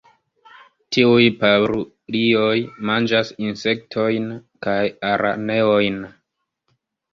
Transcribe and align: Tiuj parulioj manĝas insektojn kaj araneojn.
Tiuj 0.95 1.27
parulioj 1.43 2.55
manĝas 2.91 3.31
insektojn 3.49 4.27
kaj 4.67 4.81
araneojn. 5.13 6.05